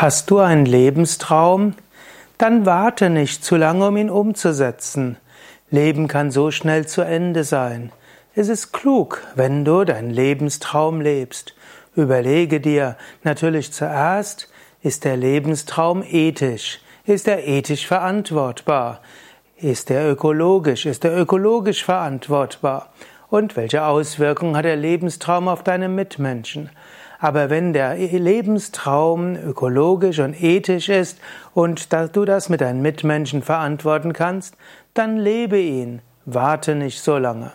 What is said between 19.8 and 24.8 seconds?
er ökologisch? Ist er ökologisch verantwortbar? Und welche Auswirkungen hat der